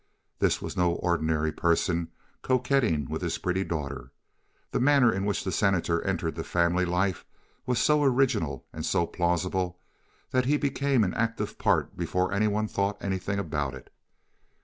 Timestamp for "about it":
13.37-13.93